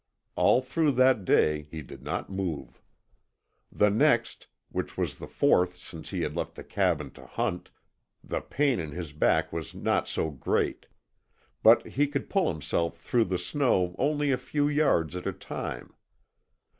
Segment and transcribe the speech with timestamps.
[0.35, 2.81] All through that day he did not move.
[3.71, 7.69] The next, which was the fourth since he had left the cabin to hunt,
[8.23, 10.87] the pain in his back was not so great.
[11.61, 15.93] But he could pull himself through the snow only a few yards at a time.